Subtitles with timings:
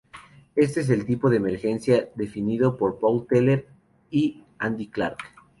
[0.55, 3.67] Éste es el tipo de emergencia definido por Paul Teller
[4.09, 5.19] y Andy Clark.